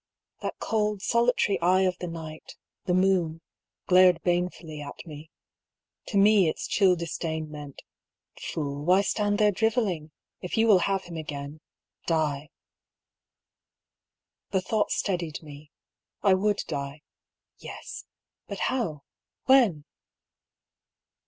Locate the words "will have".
10.65-11.03